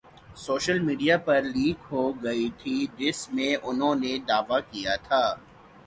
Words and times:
social 0.37 0.79
media 0.79 1.17
پر 1.25 1.41
leak 1.55 1.79
ہوگئی 1.91 2.49
تھی 2.59 2.75
جس 2.97 3.19
میں 3.33 3.55
انہوں 3.63 3.95
نے 3.95 4.17
دعویٰ 4.27 4.59
کیا 4.71 4.95
تھا 5.07 5.23